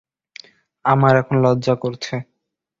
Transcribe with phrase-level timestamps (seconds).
[0.85, 2.13] আমার এখন লজ্জা করছে।